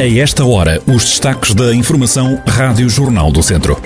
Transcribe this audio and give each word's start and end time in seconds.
A 0.00 0.08
esta 0.18 0.46
hora, 0.46 0.80
os 0.86 1.04
destaques 1.04 1.54
da 1.54 1.74
Informação 1.74 2.42
Rádio 2.48 2.88
Jornal 2.88 3.30
do 3.30 3.42
Centro. 3.42 3.76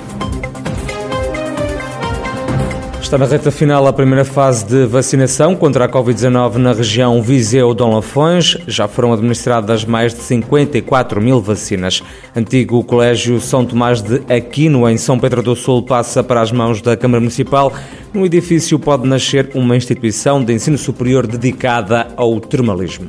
Está 3.02 3.18
na 3.18 3.26
reta 3.26 3.50
final 3.50 3.84
a 3.84 3.92
primeira 3.92 4.24
fase 4.24 4.64
de 4.64 4.86
vacinação 4.86 5.56
contra 5.56 5.86
a 5.86 5.88
Covid-19 5.88 6.54
na 6.54 6.72
região 6.72 7.20
Viseu-Dom 7.20 7.96
Lafões. 7.96 8.56
Já 8.68 8.86
foram 8.86 9.12
administradas 9.12 9.84
mais 9.84 10.14
de 10.14 10.20
54 10.20 11.20
mil 11.20 11.40
vacinas. 11.40 12.00
Antigo 12.36 12.84
Colégio 12.84 13.40
São 13.40 13.64
Tomás 13.66 14.00
de 14.00 14.22
Aquino, 14.32 14.88
em 14.88 14.96
São 14.96 15.18
Pedro 15.18 15.42
do 15.42 15.56
Sul, 15.56 15.82
passa 15.82 16.22
para 16.22 16.40
as 16.40 16.52
mãos 16.52 16.80
da 16.80 16.96
Câmara 16.96 17.20
Municipal. 17.20 17.72
No 18.12 18.24
edifício 18.24 18.78
pode 18.78 19.04
nascer 19.04 19.50
uma 19.52 19.76
instituição 19.76 20.44
de 20.44 20.52
ensino 20.52 20.78
superior 20.78 21.26
dedicada 21.26 22.06
ao 22.16 22.38
termalismo. 22.38 23.08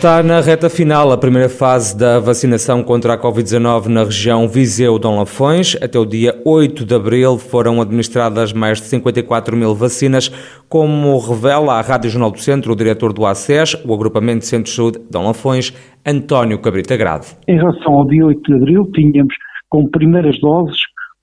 Está 0.00 0.22
na 0.22 0.40
reta 0.40 0.70
final 0.70 1.12
a 1.12 1.18
primeira 1.18 1.50
fase 1.50 1.94
da 1.94 2.18
vacinação 2.18 2.82
contra 2.82 3.12
a 3.12 3.18
Covid-19 3.18 3.88
na 3.88 4.02
região 4.02 4.48
Viseu-Dom 4.48 5.18
Lafões. 5.18 5.76
Até 5.76 5.98
o 5.98 6.06
dia 6.06 6.40
8 6.46 6.86
de 6.86 6.94
abril 6.94 7.36
foram 7.36 7.82
administradas 7.82 8.50
mais 8.50 8.78
de 8.78 8.86
54 8.86 9.54
mil 9.54 9.74
vacinas, 9.74 10.30
como 10.70 11.18
revela 11.18 11.74
a 11.74 11.82
Rádio 11.82 12.08
Jornal 12.08 12.30
do 12.30 12.38
Centro 12.38 12.72
o 12.72 12.76
diretor 12.76 13.12
do 13.12 13.26
ACES, 13.26 13.74
o 13.86 13.92
Agrupamento 13.92 14.38
de 14.38 14.46
Centros 14.46 14.70
de 14.70 14.76
Saúde 14.76 15.00
Dom 15.10 15.26
Lafões, 15.26 15.70
António 16.06 16.58
Cabrita 16.62 16.96
Grade. 16.96 17.36
Em 17.46 17.58
relação 17.58 17.92
ao 17.92 18.06
dia 18.06 18.24
8 18.24 18.40
de 18.40 18.54
abril, 18.54 18.90
tínhamos 18.94 19.34
com 19.68 19.86
primeiras 19.86 20.40
doses 20.40 20.78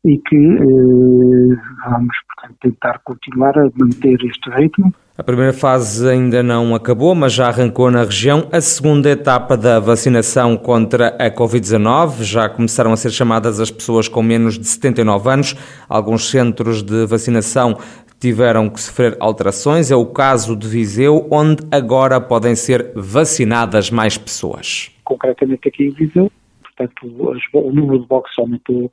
e 0.05 0.19
que 0.19 0.37
eh, 0.37 1.57
vamos, 1.89 2.17
portanto, 2.29 2.59
tentar 2.61 3.01
continuar 3.05 3.59
a 3.59 3.71
manter 3.75 4.23
este 4.25 4.51
ritmo. 4.51 4.93
A 5.17 5.23
primeira 5.23 5.53
fase 5.53 6.09
ainda 6.09 6.43
não 6.43 6.75
acabou, 6.75 7.15
mas 7.15 7.33
já 7.33 7.47
arrancou 7.47 7.89
na 7.91 8.03
região. 8.03 8.49
A 8.51 8.61
segunda 8.61 9.09
etapa 9.09 9.57
da 9.57 9.79
vacinação 9.79 10.57
contra 10.57 11.09
a 11.09 11.31
Covid-19 11.31 12.25
já 12.25 12.49
começaram 12.49 12.93
a 12.93 12.97
ser 12.97 13.13
chamadas 13.13 13.61
as 13.61 13.71
pessoas 13.71 14.09
com 14.09 14.23
menos 14.23 14.59
de 14.59 14.67
79 14.67 15.31
anos. 15.31 15.55
Alguns 15.89 16.29
centros 16.29 16.83
de 16.83 17.07
vacinação 17.07 17.79
tiveram 18.19 18.69
que 18.69 18.81
sofrer 18.81 19.17
alterações. 19.21 19.91
É 19.91 19.97
o 19.97 20.07
caso 20.07 20.57
de 20.57 20.67
Viseu, 20.67 21.29
onde 21.31 21.63
agora 21.71 22.21
podem 22.21 22.57
ser 22.57 22.91
vacinadas 22.97 23.91
mais 23.91 24.19
pessoas. 24.19 24.91
Concretamente 25.05 25.69
aqui 25.69 25.85
em 25.85 25.91
Viseu, 25.91 26.31
portanto, 26.61 27.07
o 27.53 27.73
número 27.73 28.01
de 28.01 28.07
boxes 28.09 28.37
aumentou 28.37 28.91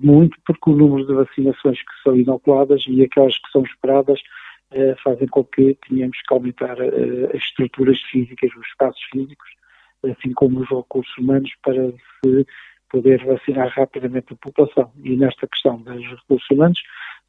muito 0.00 0.36
porque 0.44 0.70
o 0.70 0.76
número 0.76 1.06
de 1.06 1.14
vacinações 1.14 1.78
que 1.78 2.02
são 2.02 2.16
inoculadas 2.16 2.84
e 2.88 3.02
aquelas 3.02 3.38
que 3.38 3.50
são 3.52 3.62
esperadas 3.62 4.20
eh, 4.72 4.96
fazem 5.02 5.28
com 5.28 5.44
que 5.44 5.78
tenhamos 5.88 6.20
que 6.20 6.34
aumentar 6.34 6.76
eh, 6.80 7.30
as 7.32 7.42
estruturas 7.42 8.00
físicas, 8.10 8.50
os 8.56 8.66
espaços 8.66 9.02
físicos, 9.12 9.48
assim 10.04 10.32
como 10.32 10.60
os 10.60 10.68
recursos 10.68 11.16
humanos 11.18 11.50
para 11.62 11.92
se 11.92 12.46
poder 12.90 13.24
vacinar 13.24 13.68
rapidamente 13.68 14.32
a 14.32 14.36
população. 14.36 14.92
E 15.04 15.16
nesta 15.16 15.46
questão 15.46 15.80
dos 15.82 16.04
recursos 16.04 16.50
humanos, 16.50 16.82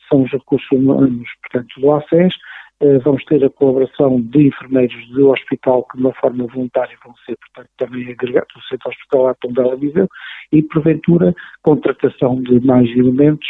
são 0.10 0.24
os 0.24 0.32
recursos 0.32 0.72
humanos, 0.72 1.30
portanto, 1.42 1.80
do 1.80 1.92
ACES, 1.92 2.34
eh, 2.34 2.38
vamos 3.04 3.24
ter 3.26 3.44
a 3.44 3.50
colaboração 3.50 4.22
de 4.22 4.48
enfermeiros 4.48 5.08
do 5.10 5.30
hospital 5.30 5.84
que 5.84 5.98
de 5.98 6.04
uma 6.04 6.14
forma 6.14 6.46
voluntária 6.46 6.96
vão 7.04 7.14
ser, 7.26 7.36
portanto, 7.38 7.70
também 7.78 8.12
agregados 8.12 8.54
do 8.54 8.62
centro 8.64 8.90
hospitalar 8.90 9.36
Tondela 9.42 9.76
Viseu 9.76 10.08
e, 10.52 10.62
porventura, 10.62 11.34
contratação 11.64 12.42
de 12.42 12.60
mais 12.66 12.90
elementos 12.92 13.48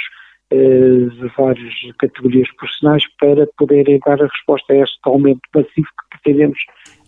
eh, 0.50 1.10
de 1.20 1.28
várias 1.38 1.74
categorias 2.00 2.48
profissionais 2.56 3.04
para 3.20 3.46
poderem 3.58 4.00
dar 4.06 4.22
a 4.22 4.28
resposta 4.28 4.72
a 4.72 4.78
este 4.78 4.98
aumento 5.04 5.42
passivo 5.52 5.88
que 5.88 6.18
pretendemos 6.22 6.58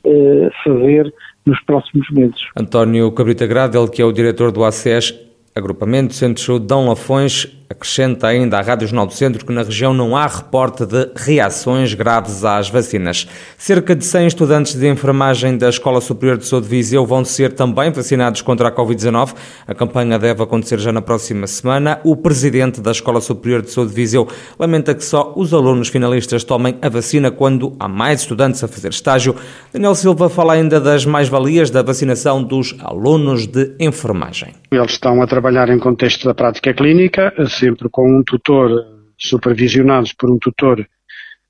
eh, 0.04 0.50
fazer 0.62 1.14
nos 1.46 1.58
próximos 1.62 2.10
meses. 2.10 2.42
António 2.58 3.10
Cabrita 3.14 3.48
Gradel, 3.48 3.88
que 3.88 4.02
é 4.02 4.06
o 4.06 4.12
diretor 4.12 4.52
do 4.52 4.66
ACES, 4.66 5.14
Agrupamento 5.56 6.14
Centro 6.14 6.36
de 6.36 6.42
Saúde 6.42 6.68
Dão 6.68 6.90
Lafões, 6.90 7.59
Acrescenta 7.72 8.26
ainda 8.26 8.58
à 8.58 8.62
Rádio 8.62 8.88
Jornal 8.88 9.06
do 9.06 9.14
Centro 9.14 9.46
que 9.46 9.54
na 9.54 9.62
região 9.62 9.94
não 9.94 10.18
há 10.18 10.26
reporte 10.26 10.88
de 10.88 11.08
reações 11.16 11.94
graves 11.94 12.44
às 12.44 12.68
vacinas. 12.68 13.28
Cerca 13.60 13.96
de 13.96 14.04
100 14.04 14.26
estudantes 14.26 14.74
de 14.74 14.88
enfermagem 14.88 15.56
da 15.56 15.70
Escola 15.70 16.02
Superior 16.02 16.38
de 16.38 16.48
Saúde 16.48 16.68
de 16.68 16.72
Viseu 16.72 17.06
vão 17.06 17.24
ser 17.24 17.54
também 17.54 17.92
vacinados 17.92 18.42
contra 18.42 18.70
a 18.70 18.72
Covid-19. 18.72 19.36
A 19.68 19.76
campanha 19.76 20.18
deve 20.18 20.42
acontecer 20.42 20.80
já 20.80 20.92
na 20.92 21.00
próxima 21.00 21.46
semana. 21.46 22.00
O 22.04 22.16
presidente 22.18 22.82
da 22.82 22.90
Escola 22.90 23.22
Superior 23.22 23.62
de 23.62 23.70
Saúde 23.70 23.92
de 23.92 23.96
Viseu 23.96 24.28
lamenta 24.58 24.96
que 24.96 25.06
só 25.06 25.32
os 25.36 25.54
alunos 25.54 25.90
finalistas 25.90 26.44
tomem 26.44 26.76
a 26.82 26.90
vacina 26.90 27.30
quando 27.30 27.76
há 27.80 27.88
mais 27.88 28.22
estudantes 28.22 28.64
a 28.64 28.68
fazer 28.68 28.90
estágio. 28.90 29.36
Daniel 29.72 29.94
Silva 29.94 30.28
fala 30.28 30.54
ainda 30.54 30.82
das 30.82 31.06
mais-valias 31.06 31.70
da 31.70 31.84
vacinação 31.84 32.42
dos 32.44 32.76
alunos 32.80 33.46
de 33.46 33.76
enfermagem. 33.80 34.56
Eles 34.72 34.94
estão 34.94 35.22
a 35.22 35.28
trabalhar 35.28 35.70
em 35.70 35.78
contexto 35.78 36.26
da 36.26 36.34
prática 36.34 36.74
clínica, 36.74 37.32
sempre 37.60 37.90
com 37.90 38.20
um 38.20 38.24
tutor, 38.24 38.72
supervisionados 39.18 40.14
por 40.14 40.32
um 40.32 40.38
tutor 40.40 40.88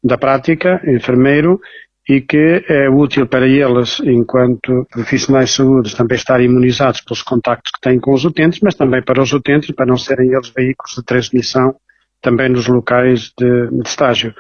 da 0.04 0.18
prática, 0.18 0.82
enfermeiro, 0.88 1.60
e 2.08 2.22
que 2.22 2.66
é 2.68 2.90
útil 2.90 3.28
para 3.28 3.48
eles, 3.48 4.00
enquanto 4.00 4.88
profissionais 4.92 5.50
de 5.50 5.56
saúde, 5.58 5.96
também 5.96 6.16
estar 6.16 6.42
imunizados 6.42 7.02
pelos 7.02 7.22
contactos 7.22 7.72
que 7.72 7.82
têm 7.82 8.00
com 8.00 8.14
os 8.14 8.26
utentes, 8.26 8.60
mas 8.64 8.74
também 8.74 9.04
para 9.04 9.22
os 9.22 9.32
utentes, 9.32 9.70
para 9.76 9.86
não 9.86 9.98
serem 9.98 10.34
eles 10.34 10.50
veículos 10.50 10.96
de 10.96 11.04
transmissão 11.04 11.76
também 12.20 12.50
nos 12.50 12.68
locais 12.68 13.32
de, 13.38 13.68
de 13.70 13.88
estágio. 13.88 14.34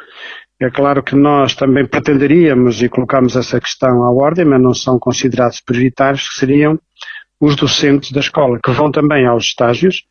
É 0.59 0.69
claro 0.69 1.03
que 1.03 1.15
nós 1.15 1.55
também 1.55 1.85
pretenderíamos 1.85 2.81
e 2.81 2.89
colocamos 2.89 3.35
essa 3.35 3.61
questão 3.61 4.03
à 4.03 4.11
ordem, 4.11 4.45
mas 4.45 4.61
não 4.61 4.73
são 4.73 4.97
considerados 4.99 5.61
prioritários, 5.61 6.27
que 6.27 6.39
seriam 6.39 6.77
os 7.39 7.55
docentes 7.55 8.11
da 8.11 8.19
escola, 8.19 8.59
que 8.61 8.71
vão 8.71 8.91
também 8.91 9.25
aos 9.25 9.45
estágios, 9.45 10.03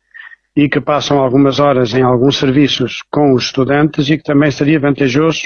e 0.55 0.67
que 0.67 0.81
passam 0.81 1.19
algumas 1.19 1.59
horas 1.59 1.93
em 1.93 2.01
alguns 2.01 2.37
serviços 2.37 3.01
com 3.11 3.33
os 3.33 3.45
estudantes 3.45 4.09
e 4.09 4.17
que 4.17 4.23
também 4.23 4.51
seria 4.51 4.79
vantajoso 4.79 5.43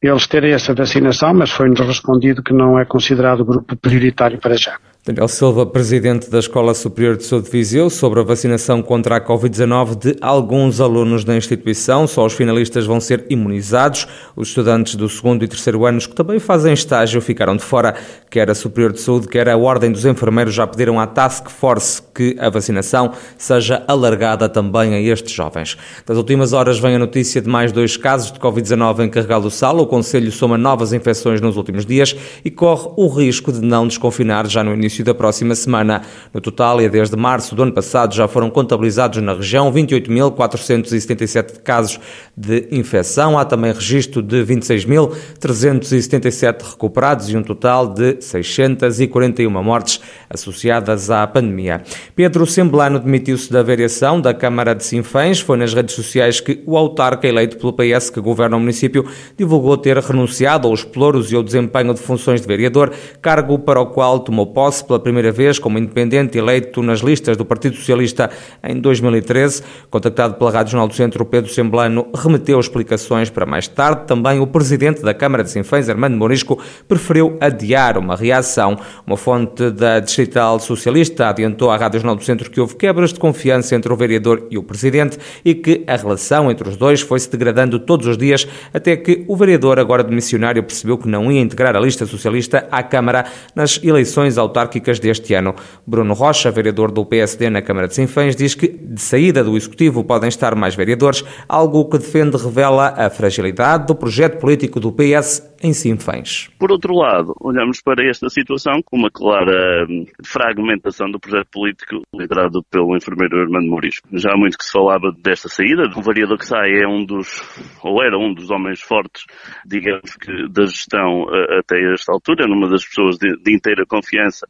eles 0.00 0.28
terem 0.28 0.52
essa 0.52 0.72
vacinação, 0.72 1.34
mas 1.34 1.50
foi-nos 1.50 1.80
respondido 1.80 2.42
que 2.42 2.52
não 2.52 2.78
é 2.78 2.84
considerado 2.84 3.44
grupo 3.44 3.76
prioritário 3.76 4.38
para 4.38 4.56
já. 4.56 4.78
Daniel 5.08 5.26
Silva, 5.26 5.64
presidente 5.64 6.28
da 6.28 6.38
Escola 6.38 6.74
Superior 6.74 7.16
de 7.16 7.24
Saúde 7.24 7.46
de 7.46 7.52
Viseu, 7.52 7.88
sobre 7.88 8.20
a 8.20 8.22
vacinação 8.22 8.82
contra 8.82 9.16
a 9.16 9.20
Covid-19 9.26 9.96
de 9.96 10.16
alguns 10.20 10.82
alunos 10.82 11.24
da 11.24 11.34
instituição. 11.34 12.06
Só 12.06 12.26
os 12.26 12.34
finalistas 12.34 12.84
vão 12.84 13.00
ser 13.00 13.24
imunizados. 13.30 14.06
Os 14.36 14.48
estudantes 14.48 14.96
do 14.96 15.08
segundo 15.08 15.42
e 15.42 15.48
terceiro 15.48 15.86
anos 15.86 16.06
que 16.06 16.14
também 16.14 16.38
fazem 16.38 16.74
estágio 16.74 17.22
ficaram 17.22 17.56
de 17.56 17.62
fora. 17.62 17.94
Quer 18.28 18.50
a 18.50 18.54
Superior 18.54 18.92
de 18.92 19.00
Saúde, 19.00 19.28
quer 19.28 19.48
a 19.48 19.56
Ordem 19.56 19.90
dos 19.90 20.04
Enfermeiros 20.04 20.52
já 20.52 20.66
pediram 20.66 21.00
à 21.00 21.06
Task 21.06 21.48
Force 21.48 22.02
que 22.14 22.36
a 22.38 22.50
vacinação 22.50 23.12
seja 23.38 23.82
alargada 23.88 24.46
também 24.46 24.92
a 24.92 25.00
estes 25.00 25.32
jovens. 25.32 25.78
Das 26.04 26.18
últimas 26.18 26.52
horas 26.52 26.78
vem 26.78 26.96
a 26.96 26.98
notícia 26.98 27.40
de 27.40 27.48
mais 27.48 27.72
dois 27.72 27.96
casos 27.96 28.30
de 28.30 28.38
Covid-19 28.38 29.06
em 29.06 29.08
Carregal 29.08 29.40
do 29.40 29.50
Sal. 29.50 29.78
O 29.78 29.86
Conselho 29.86 30.30
soma 30.30 30.58
novas 30.58 30.92
infecções 30.92 31.40
nos 31.40 31.56
últimos 31.56 31.86
dias 31.86 32.14
e 32.44 32.50
corre 32.50 32.90
o 32.98 33.08
risco 33.08 33.50
de 33.50 33.62
não 33.62 33.88
desconfinar 33.88 34.46
já 34.46 34.62
no 34.62 34.74
início 34.74 34.97
início 34.98 35.04
da 35.04 35.14
próxima 35.14 35.54
semana. 35.54 36.02
No 36.32 36.40
total, 36.40 36.80
e 36.80 36.88
desde 36.88 37.14
março 37.16 37.54
do 37.54 37.62
ano 37.62 37.70
passado, 37.72 38.14
já 38.14 38.26
foram 38.26 38.48
contabilizados 38.50 39.22
na 39.22 39.34
região 39.34 39.70
28.477 39.72 41.60
casos 41.62 42.00
de 42.36 42.66
infecção. 42.70 43.38
Há 43.38 43.44
também 43.44 43.72
registro 43.72 44.20
de 44.22 44.42
26.377 44.44 46.70
recuperados 46.70 47.28
e 47.30 47.36
um 47.36 47.42
total 47.42 47.86
de 47.86 48.16
641 48.20 49.62
mortes 49.62 50.00
associadas 50.28 51.10
à 51.10 51.24
pandemia. 51.26 51.82
Pedro 52.14 52.46
Semblano 52.46 52.98
demitiu-se 52.98 53.50
da 53.52 53.62
variação 53.62 54.18
da 54.20 54.34
Câmara 54.34 54.74
de 54.74 54.84
Sinfãs. 54.84 55.40
Foi 55.40 55.56
nas 55.56 55.72
redes 55.74 55.94
sociais 55.94 56.40
que 56.40 56.62
o 56.66 56.76
autarca 56.76 57.26
eleito 57.26 57.56
pelo 57.56 57.72
PS 57.72 58.10
que 58.10 58.20
governa 58.20 58.56
o 58.56 58.60
município 58.60 59.06
divulgou 59.36 59.76
ter 59.76 59.96
renunciado 59.98 60.68
aos 60.68 60.84
pelouros 60.84 61.32
e 61.32 61.36
ao 61.36 61.42
desempenho 61.42 61.92
de 61.94 62.00
funções 62.00 62.40
de 62.40 62.46
vereador, 62.46 62.92
cargo 63.20 63.58
para 63.58 63.80
o 63.80 63.86
qual 63.86 64.20
tomou 64.20 64.46
posse 64.46 64.84
pela 64.88 64.98
primeira 64.98 65.30
vez 65.30 65.58
como 65.58 65.78
independente 65.78 66.38
eleito 66.38 66.82
nas 66.82 67.00
listas 67.00 67.36
do 67.36 67.44
Partido 67.44 67.76
Socialista 67.76 68.30
em 68.64 68.80
2013. 68.80 69.62
Contactado 69.90 70.34
pela 70.34 70.50
Rádio 70.50 70.72
Jornal 70.72 70.88
do 70.88 70.94
Centro, 70.94 71.24
Pedro 71.24 71.52
Semblano 71.52 72.08
remeteu 72.14 72.58
explicações 72.58 73.28
para 73.28 73.44
mais 73.44 73.68
tarde. 73.68 74.06
Também 74.06 74.40
o 74.40 74.46
presidente 74.46 75.02
da 75.02 75.12
Câmara 75.12 75.44
de 75.44 75.50
Sinfãs, 75.50 75.88
Armando 75.88 76.16
Morisco, 76.16 76.58
preferiu 76.88 77.36
adiar 77.40 77.98
uma 77.98 78.16
reação. 78.16 78.78
Uma 79.06 79.16
fonte 79.16 79.70
da 79.70 80.00
Distrital 80.00 80.58
Socialista 80.58 81.28
adiantou 81.28 81.70
à 81.70 81.76
Rádio 81.76 82.00
Jornal 82.00 82.16
do 82.16 82.24
Centro 82.24 82.50
que 82.50 82.60
houve 82.60 82.76
quebras 82.76 83.12
de 83.12 83.20
confiança 83.20 83.76
entre 83.76 83.92
o 83.92 83.96
vereador 83.96 84.46
e 84.50 84.56
o 84.56 84.62
presidente 84.62 85.18
e 85.44 85.54
que 85.54 85.84
a 85.86 85.96
relação 85.96 86.50
entre 86.50 86.68
os 86.68 86.76
dois 86.76 87.02
foi-se 87.02 87.30
degradando 87.30 87.78
todos 87.78 88.06
os 88.06 88.16
dias 88.16 88.48
até 88.72 88.96
que 88.96 89.24
o 89.28 89.36
vereador, 89.36 89.78
agora 89.78 90.02
de 90.02 90.14
missionário, 90.14 90.62
percebeu 90.62 90.96
que 90.96 91.08
não 91.08 91.30
ia 91.30 91.40
integrar 91.40 91.76
a 91.76 91.80
lista 91.80 92.06
socialista 92.06 92.66
à 92.70 92.82
Câmara 92.82 93.26
nas 93.54 93.80
eleições 93.82 94.38
autárquicas 94.38 94.67
deste 95.00 95.34
ano. 95.34 95.54
Bruno 95.86 96.14
Rocha, 96.14 96.50
vereador 96.50 96.90
do 96.90 97.04
PSD 97.04 97.50
na 97.50 97.62
Câmara 97.62 97.88
de 97.88 97.94
Sinfãs, 97.94 98.34
diz 98.34 98.54
que 98.54 98.68
de 98.68 99.00
saída 99.00 99.42
do 99.44 99.56
Executivo 99.56 100.04
podem 100.04 100.28
estar 100.28 100.54
mais 100.54 100.74
vereadores, 100.74 101.24
algo 101.48 101.88
que 101.88 101.98
defende 101.98 102.36
revela 102.36 102.94
a 102.96 103.10
fragilidade 103.10 103.86
do 103.86 103.94
projeto 103.94 104.38
político 104.38 104.80
do 104.80 104.92
PS 104.92 105.48
em 105.62 105.72
Sinfãs. 105.72 106.48
Por 106.58 106.70
outro 106.70 106.94
lado, 106.94 107.34
olhamos 107.40 107.80
para 107.80 108.08
esta 108.08 108.28
situação 108.28 108.80
com 108.84 108.96
uma 108.96 109.10
clara 109.10 109.86
hum, 109.88 110.06
fragmentação 110.24 111.10
do 111.10 111.18
projeto 111.18 111.48
político 111.50 112.02
liderado 112.14 112.62
pelo 112.70 112.96
enfermeiro 112.96 113.40
Armando 113.40 113.66
Mourisco. 113.66 114.08
Já 114.12 114.32
há 114.32 114.36
muito 114.36 114.56
que 114.56 114.64
se 114.64 114.72
falava 114.72 115.12
desta 115.22 115.48
saída. 115.48 115.88
O 115.96 116.02
vereador 116.02 116.38
que 116.38 116.46
sai 116.46 116.70
é 116.70 116.86
um 116.86 117.04
dos, 117.04 117.42
ou 117.82 118.02
era 118.02 118.16
um 118.16 118.32
dos 118.32 118.50
homens 118.50 118.80
fortes, 118.80 119.24
digamos 119.66 120.14
que, 120.16 120.48
da 120.48 120.64
gestão 120.66 121.26
até 121.58 121.76
esta 121.92 122.12
altura, 122.12 122.46
numa 122.46 122.68
das 122.68 122.84
pessoas 122.84 123.16
de, 123.18 123.36
de 123.42 123.54
inteira 123.54 123.84
confiança 123.86 124.46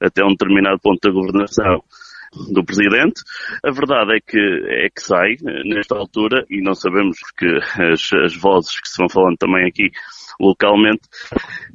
até 0.00 0.24
um 0.24 0.30
determinado 0.30 0.78
ponto 0.80 1.00
da 1.00 1.12
governação 1.12 1.82
do 2.52 2.64
Presidente. 2.64 3.22
A 3.64 3.70
verdade 3.70 4.16
é 4.16 4.20
que, 4.20 4.38
é 4.38 4.88
que 4.90 5.00
sai 5.00 5.36
nesta 5.64 5.96
altura 5.96 6.44
e 6.50 6.60
não 6.60 6.74
sabemos 6.74 7.18
porque 7.20 7.46
as, 7.92 8.12
as 8.24 8.36
vozes 8.36 8.80
que 8.80 8.88
se 8.88 8.98
vão 8.98 9.08
falando 9.08 9.36
também 9.36 9.66
aqui 9.66 9.90
localmente, 10.40 11.02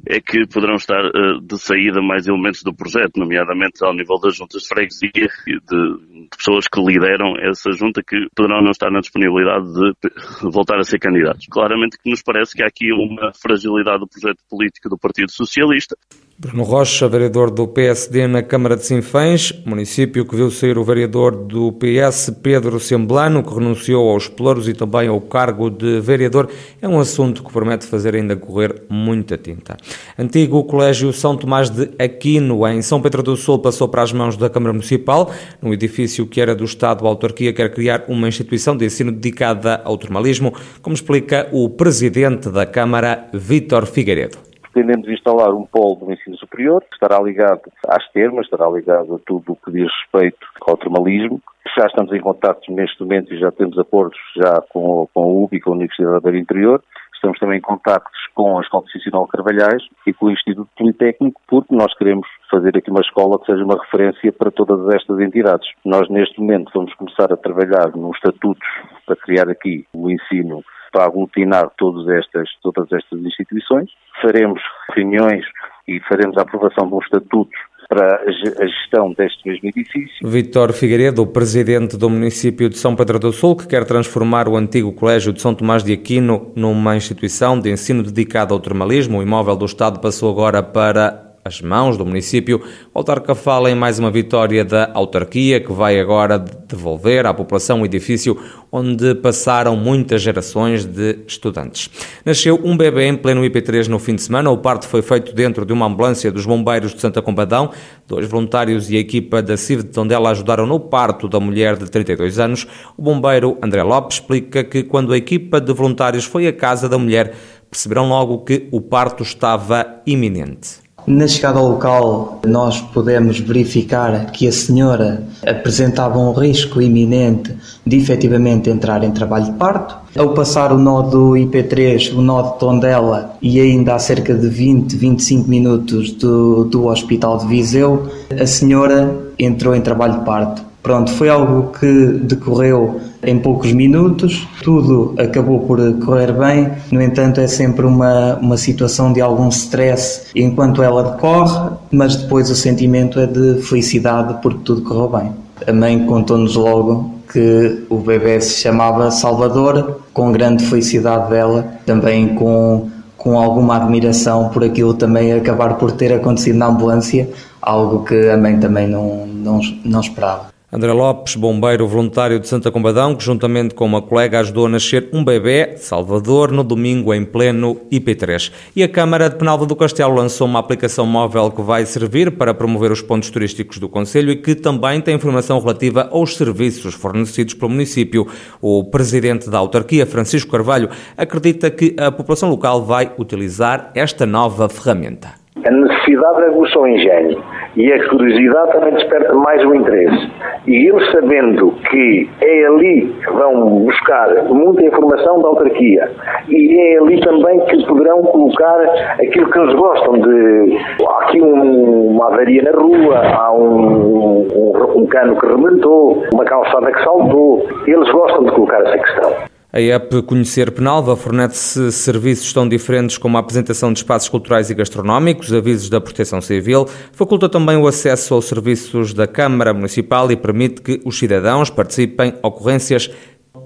é 0.06 0.20
que 0.20 0.46
poderão 0.46 0.76
estar 0.76 1.04
uh, 1.04 1.40
de 1.40 1.58
saída 1.58 2.00
mais 2.00 2.26
elementos 2.26 2.62
do 2.62 2.74
projeto, 2.74 3.18
nomeadamente 3.18 3.84
ao 3.84 3.94
nível 3.94 4.18
das 4.18 4.36
juntas 4.36 4.62
de 4.62 4.68
freguesia 4.68 5.10
de, 5.12 5.60
de, 5.60 6.28
pessoas 6.36 6.66
que 6.66 6.80
lideram 6.80 7.34
essa 7.40 7.70
junta 7.72 8.02
que 8.02 8.16
poderão 8.34 8.62
não 8.62 8.70
estar 8.70 8.90
na 8.90 9.00
disponibilidade 9.00 9.66
de 9.72 10.50
voltar 10.50 10.78
a 10.78 10.82
ser 10.82 10.98
candidatos. 10.98 11.46
Claramente 11.50 11.98
que 12.02 12.10
nos 12.10 12.22
parece 12.22 12.54
que 12.54 12.62
há 12.62 12.66
aqui 12.66 12.90
uma 12.92 13.32
fragilidade 13.34 14.00
do 14.00 14.08
projeto 14.08 14.42
político 14.48 14.88
do 14.88 14.98
Partido 14.98 15.30
Socialista. 15.30 15.96
Bruno 16.36 16.64
Rocha, 16.64 17.08
vereador 17.08 17.48
do 17.48 17.68
PSD 17.68 18.26
na 18.26 18.42
Câmara 18.42 18.76
de 18.76 18.84
Sinfãs, 18.84 19.52
município 19.64 20.26
que 20.26 20.34
viu 20.34 20.50
sair 20.50 20.76
o 20.76 20.82
vereador 20.82 21.30
do 21.30 21.70
PS, 21.70 22.32
Pedro 22.42 22.80
Semblano, 22.80 23.40
que 23.40 23.54
renunciou 23.54 24.10
aos 24.10 24.26
pelouros 24.26 24.66
e 24.66 24.74
também 24.74 25.06
ao 25.06 25.20
cargo 25.20 25.70
de 25.70 26.00
vereador, 26.00 26.50
é 26.82 26.88
um 26.88 26.98
assunto 26.98 27.44
que 27.44 27.52
promete 27.52 27.86
fazer 27.86 28.16
ainda 28.16 28.34
correr 28.34 28.82
muita 28.88 29.38
tinta. 29.38 29.76
Antigo 30.18 30.64
Colégio 30.64 31.12
São 31.12 31.36
Tomás 31.36 31.70
de 31.70 31.90
Aquino, 32.00 32.66
em 32.66 32.82
São 32.82 33.00
Pedro 33.00 33.22
do 33.22 33.36
Sul, 33.36 33.60
passou 33.60 33.88
para 33.88 34.02
as 34.02 34.12
mãos 34.12 34.36
da 34.36 34.50
Câmara 34.50 34.72
Municipal. 34.72 35.32
No 35.62 35.72
edifício 35.72 36.26
que 36.26 36.40
era 36.40 36.52
do 36.52 36.64
Estado, 36.64 37.06
a 37.06 37.08
autarquia 37.10 37.52
quer 37.52 37.72
criar 37.72 38.06
uma 38.08 38.26
instituição 38.26 38.76
de 38.76 38.84
ensino 38.84 39.12
dedicada 39.12 39.80
ao 39.84 39.96
termalismo, 39.96 40.52
como 40.82 40.94
explica 40.94 41.48
o 41.52 41.68
presidente 41.68 42.50
da 42.50 42.66
Câmara, 42.66 43.28
Vítor 43.32 43.86
Figueiredo 43.86 44.53
pretendemos 44.74 45.08
instalar 45.08 45.54
um 45.54 45.64
polo 45.64 45.94
do 45.94 46.12
ensino 46.12 46.36
superior, 46.36 46.82
que 46.82 46.94
estará 46.94 47.22
ligado 47.22 47.62
às 47.86 48.06
termas, 48.10 48.44
estará 48.44 48.68
ligado 48.68 49.14
a 49.14 49.18
tudo 49.24 49.52
o 49.52 49.56
que 49.56 49.70
diz 49.70 49.88
respeito 50.02 50.44
ao 50.66 50.76
termalismo. 50.76 51.40
Já 51.78 51.86
estamos 51.86 52.12
em 52.12 52.20
contato 52.20 52.60
neste 52.72 53.00
momento 53.00 53.32
e 53.32 53.38
já 53.38 53.52
temos 53.52 53.78
acordos 53.78 54.18
já 54.36 54.60
com, 54.68 55.08
com 55.14 55.22
a 55.22 55.26
UBI, 55.26 55.60
com 55.60 55.70
a 55.70 55.74
Universidade 55.74 56.20
do 56.20 56.36
Interior. 56.36 56.82
Estamos 57.14 57.38
também 57.38 57.58
em 57.58 57.62
contactos 57.62 58.18
com 58.34 58.58
a 58.58 58.60
Escola 58.60 58.82
Profissional 58.82 59.26
Carvalhais 59.28 59.82
e 60.06 60.12
com 60.12 60.26
o 60.26 60.30
Instituto 60.30 60.68
Politécnico, 60.76 61.40
porque 61.46 61.74
nós 61.74 61.96
queremos 61.96 62.26
fazer 62.50 62.76
aqui 62.76 62.90
uma 62.90 63.00
escola 63.00 63.38
que 63.38 63.46
seja 63.46 63.64
uma 63.64 63.80
referência 63.80 64.32
para 64.32 64.50
todas 64.50 64.92
estas 64.94 65.20
entidades. 65.20 65.66
Nós, 65.84 66.08
neste 66.10 66.38
momento, 66.40 66.70
vamos 66.74 66.92
começar 66.94 67.32
a 67.32 67.36
trabalhar 67.36 67.96
nos 67.96 68.16
estatutos 68.16 68.66
para 69.06 69.16
criar 69.16 69.48
aqui 69.48 69.86
o 69.94 70.10
ensino 70.10 70.62
para 70.94 71.06
aglutinar 71.06 71.68
todas 71.76 72.08
estas, 72.08 72.48
todas 72.62 72.86
estas 72.92 73.18
instituições. 73.20 73.90
Faremos 74.22 74.62
reuniões 74.94 75.44
e 75.88 75.98
faremos 76.08 76.38
a 76.38 76.42
aprovação 76.42 76.86
de 76.86 76.94
um 76.94 77.00
estatuto 77.00 77.50
para 77.88 78.22
a 78.22 78.66
gestão 78.66 79.12
deste 79.12 79.46
mesmo 79.46 79.68
edifício. 79.68 80.26
Vítor 80.26 80.72
Figueiredo, 80.72 81.22
o 81.22 81.26
presidente 81.26 81.98
do 81.98 82.08
município 82.08 82.68
de 82.68 82.78
São 82.78 82.94
Pedro 82.94 83.18
do 83.18 83.32
Sul, 83.32 83.56
que 83.56 83.66
quer 83.66 83.84
transformar 83.84 84.48
o 84.48 84.56
antigo 84.56 84.92
Colégio 84.92 85.32
de 85.32 85.42
São 85.42 85.54
Tomás 85.54 85.82
de 85.82 85.92
Aquino 85.92 86.52
numa 86.54 86.96
instituição 86.96 87.58
de 87.60 87.70
ensino 87.70 88.02
dedicada 88.02 88.54
ao 88.54 88.60
termalismo. 88.60 89.18
O 89.18 89.22
imóvel 89.22 89.56
do 89.56 89.66
Estado 89.66 90.00
passou 90.00 90.30
agora 90.30 90.62
para 90.62 91.23
as 91.44 91.60
mãos 91.60 91.98
do 91.98 92.06
município. 92.06 92.62
O 92.92 92.98
autarca 92.98 93.34
fala 93.34 93.70
em 93.70 93.74
mais 93.74 93.98
uma 93.98 94.10
vitória 94.10 94.64
da 94.64 94.90
autarquia, 94.94 95.60
que 95.60 95.70
vai 95.70 96.00
agora 96.00 96.38
devolver 96.38 97.26
à 97.26 97.34
população 97.34 97.82
um 97.82 97.84
edifício 97.84 98.40
onde 98.72 99.14
passaram 99.16 99.76
muitas 99.76 100.22
gerações 100.22 100.86
de 100.86 101.18
estudantes. 101.28 101.90
Nasceu 102.24 102.58
um 102.64 102.74
bebê 102.74 103.06
em 103.06 103.16
pleno 103.16 103.42
IP3 103.42 103.88
no 103.88 103.98
fim 103.98 104.14
de 104.14 104.22
semana. 104.22 104.50
O 104.50 104.56
parto 104.56 104.88
foi 104.88 105.02
feito 105.02 105.34
dentro 105.34 105.66
de 105.66 105.72
uma 105.72 105.86
ambulância 105.86 106.32
dos 106.32 106.46
bombeiros 106.46 106.94
de 106.94 107.00
Santa 107.00 107.20
Combadão. 107.20 107.70
Dois 108.08 108.26
voluntários 108.26 108.90
e 108.90 108.96
a 108.96 109.00
equipa 109.00 109.42
da 109.42 109.56
CIV 109.56 109.82
de 109.82 109.90
Tondela 109.90 110.30
ajudaram 110.30 110.66
no 110.66 110.80
parto 110.80 111.28
da 111.28 111.38
mulher 111.38 111.76
de 111.76 111.90
32 111.90 112.38
anos. 112.38 112.66
O 112.96 113.02
bombeiro 113.02 113.58
André 113.62 113.82
Lopes 113.82 114.16
explica 114.16 114.64
que 114.64 114.82
quando 114.82 115.12
a 115.12 115.16
equipa 115.16 115.60
de 115.60 115.72
voluntários 115.74 116.24
foi 116.24 116.46
à 116.46 116.52
casa 116.52 116.88
da 116.88 116.96
mulher, 116.96 117.34
perceberam 117.70 118.08
logo 118.08 118.38
que 118.38 118.66
o 118.72 118.80
parto 118.80 119.22
estava 119.22 120.00
iminente. 120.06 120.83
Na 121.06 121.28
chegada 121.28 121.58
ao 121.58 121.68
local, 121.68 122.40
nós 122.46 122.80
pudemos 122.80 123.38
verificar 123.38 124.32
que 124.32 124.48
a 124.48 124.52
senhora 124.52 125.22
apresentava 125.46 126.18
um 126.18 126.32
risco 126.32 126.80
iminente 126.80 127.54
de 127.86 127.98
efetivamente 127.98 128.70
entrar 128.70 129.04
em 129.04 129.10
trabalho 129.10 129.44
de 129.44 129.52
parto. 129.52 129.96
Ao 130.16 130.30
passar 130.30 130.72
o 130.72 130.78
nó 130.78 131.02
do 131.02 131.32
IP3, 131.32 132.16
o 132.16 132.22
nó 132.22 132.40
de 132.40 132.58
Tondela, 132.58 133.36
e 133.42 133.60
ainda 133.60 133.94
a 133.94 133.98
cerca 133.98 134.32
de 134.32 134.48
20, 134.48 134.96
25 134.96 135.48
minutos 135.48 136.12
do, 136.12 136.64
do 136.64 136.86
Hospital 136.86 137.36
de 137.36 137.48
Viseu, 137.48 138.08
a 138.40 138.46
senhora 138.46 139.14
entrou 139.38 139.74
em 139.74 139.82
trabalho 139.82 140.20
de 140.20 140.24
parto. 140.24 140.73
Pronto, 140.84 141.12
foi 141.12 141.30
algo 141.30 141.72
que 141.80 142.18
decorreu 142.20 143.00
em 143.22 143.38
poucos 143.38 143.72
minutos, 143.72 144.46
tudo 144.62 145.14
acabou 145.16 145.60
por 145.60 145.80
correr 146.04 146.30
bem, 146.32 146.72
no 146.92 147.00
entanto, 147.00 147.40
é 147.40 147.46
sempre 147.46 147.86
uma, 147.86 148.34
uma 148.34 148.58
situação 148.58 149.10
de 149.10 149.18
algum 149.22 149.48
stress 149.48 150.26
enquanto 150.36 150.82
ela 150.82 151.12
decorre, 151.12 151.70
mas 151.90 152.16
depois 152.16 152.50
o 152.50 152.54
sentimento 152.54 153.18
é 153.18 153.26
de 153.26 153.62
felicidade 153.62 154.42
porque 154.42 154.60
tudo 154.62 154.82
correu 154.82 155.08
bem. 155.08 155.32
A 155.66 155.72
mãe 155.72 156.04
contou-nos 156.04 156.54
logo 156.54 157.14
que 157.32 157.86
o 157.88 157.96
bebê 157.96 158.38
se 158.42 158.60
chamava 158.60 159.10
Salvador, 159.10 160.02
com 160.12 160.32
grande 160.32 160.66
felicidade 160.66 161.30
dela, 161.30 161.66
também 161.86 162.34
com, 162.34 162.90
com 163.16 163.38
alguma 163.40 163.76
admiração 163.76 164.50
por 164.50 164.62
aquilo 164.62 164.92
também 164.92 165.32
acabar 165.32 165.78
por 165.78 165.92
ter 165.92 166.12
acontecido 166.12 166.58
na 166.58 166.66
ambulância, 166.66 167.26
algo 167.62 168.04
que 168.04 168.28
a 168.28 168.36
mãe 168.36 168.60
também 168.60 168.86
não, 168.86 169.26
não, 169.26 169.60
não 169.82 170.00
esperava. 170.02 170.53
André 170.74 170.92
Lopes, 170.92 171.36
bombeiro 171.36 171.86
voluntário 171.86 172.40
de 172.40 172.48
Santa 172.48 172.68
Combadão, 172.68 173.14
que 173.14 173.22
juntamente 173.22 173.76
com 173.76 173.84
uma 173.84 174.02
colega 174.02 174.40
ajudou 174.40 174.66
a 174.66 174.68
nascer 174.68 175.08
um 175.12 175.24
bebê, 175.24 175.76
Salvador, 175.76 176.50
no 176.50 176.64
domingo 176.64 177.14
em 177.14 177.24
pleno 177.24 177.76
IP3. 177.92 178.52
E 178.74 178.82
a 178.82 178.88
Câmara 178.88 179.30
de 179.30 179.36
Penalva 179.36 179.66
do 179.66 179.76
Castelo 179.76 180.12
lançou 180.12 180.48
uma 180.48 180.58
aplicação 180.58 181.06
móvel 181.06 181.52
que 181.52 181.62
vai 181.62 181.86
servir 181.86 182.32
para 182.32 182.52
promover 182.52 182.90
os 182.90 183.00
pontos 183.00 183.30
turísticos 183.30 183.78
do 183.78 183.88
Conselho 183.88 184.32
e 184.32 184.36
que 184.36 184.56
também 184.56 185.00
tem 185.00 185.14
informação 185.14 185.60
relativa 185.60 186.08
aos 186.10 186.36
serviços 186.36 186.92
fornecidos 186.92 187.54
pelo 187.54 187.70
município. 187.70 188.26
O 188.60 188.82
presidente 188.82 189.48
da 189.48 189.58
autarquia, 189.58 190.04
Francisco 190.04 190.50
Carvalho, 190.50 190.88
acredita 191.16 191.70
que 191.70 191.94
a 191.96 192.10
população 192.10 192.50
local 192.50 192.82
vai 192.82 193.12
utilizar 193.16 193.92
esta 193.94 194.26
nova 194.26 194.68
ferramenta. 194.68 195.44
A 195.64 195.70
necessidade 195.70 196.42
é 196.42 196.50
o 196.50 196.86
engenho 196.88 197.42
e 197.76 197.92
a 197.92 198.08
curiosidade 198.08 198.72
também 198.72 198.94
desperta 198.94 199.34
mais 199.34 199.64
o 199.64 199.74
interesse. 199.74 200.30
E 200.66 200.88
eles 200.88 201.10
sabendo 201.12 201.72
que 201.90 202.28
é 202.40 202.66
ali 202.66 203.14
que 203.22 203.30
vão 203.32 203.80
buscar 203.80 204.44
muita 204.44 204.82
informação 204.84 205.42
da 205.42 205.48
autarquia 205.48 206.10
e 206.48 206.78
é 206.78 206.98
ali 206.98 207.20
também 207.20 207.60
que 207.66 207.86
poderão 207.86 208.22
colocar 208.22 208.80
aquilo 209.20 209.50
que 209.50 209.58
eles 209.58 209.74
gostam 209.74 210.14
de. 210.14 210.78
Há 211.06 211.24
aqui 211.24 211.42
um, 211.42 212.12
uma 212.12 212.28
avaria 212.28 212.62
na 212.62 212.70
rua, 212.70 213.22
há 213.36 213.52
um, 213.52 214.46
um, 214.54 215.02
um 215.02 215.06
cano 215.06 215.38
que 215.38 215.46
rebentou, 215.46 216.24
uma 216.32 216.44
calçada 216.44 216.90
que 216.90 217.04
saltou. 217.04 217.66
Eles 217.86 218.10
gostam 218.10 218.44
de 218.44 218.52
colocar 218.52 218.80
essa 218.80 218.98
questão. 218.98 219.53
A 219.76 219.80
app 219.80 220.22
Conhecer 220.22 220.70
Penalva 220.70 221.16
fornece 221.16 221.90
serviços 221.90 222.52
tão 222.52 222.68
diferentes 222.68 223.18
como 223.18 223.36
a 223.36 223.40
apresentação 223.40 223.92
de 223.92 223.98
espaços 223.98 224.28
culturais 224.28 224.70
e 224.70 224.74
gastronómicos, 224.74 225.52
avisos 225.52 225.88
da 225.88 226.00
Proteção 226.00 226.40
Civil, 226.40 226.86
faculta 227.10 227.48
também 227.48 227.76
o 227.76 227.88
acesso 227.88 228.34
aos 228.34 228.44
serviços 228.44 229.12
da 229.12 229.26
Câmara 229.26 229.74
Municipal 229.74 230.30
e 230.30 230.36
permite 230.36 230.80
que 230.80 231.00
os 231.04 231.18
cidadãos 231.18 231.70
participem 231.70 232.34
ocorrências 232.40 233.10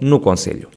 no 0.01 0.19
Conselho. 0.19 0.71